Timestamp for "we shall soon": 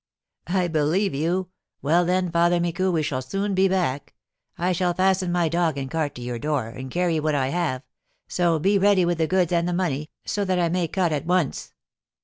2.91-3.53